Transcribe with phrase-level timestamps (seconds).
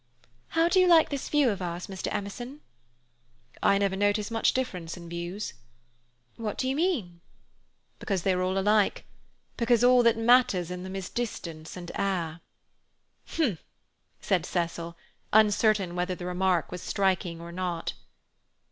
[0.57, 2.07] "How do you like this view of ours, Mr.
[2.11, 2.61] Emerson?"
[3.61, 5.53] "I never notice much difference in views."
[6.37, 7.21] "What do you mean?"
[7.99, 9.05] "Because they're all alike.
[9.57, 12.41] Because all that matters in them is distance and air."
[13.27, 13.59] "H'm!"
[14.19, 14.97] said Cecil,
[15.33, 17.93] uncertain whether the remark was striking or not.